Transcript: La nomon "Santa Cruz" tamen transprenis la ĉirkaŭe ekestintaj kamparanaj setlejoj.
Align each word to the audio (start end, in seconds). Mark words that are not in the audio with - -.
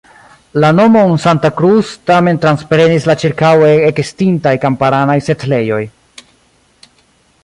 La 0.61 0.69
nomon 0.77 1.11
"Santa 1.25 1.51
Cruz" 1.59 1.91
tamen 2.11 2.41
transprenis 2.45 3.05
la 3.11 3.17
ĉirkaŭe 3.25 3.69
ekestintaj 3.91 4.57
kamparanaj 4.67 5.19
setlejoj. 5.29 5.83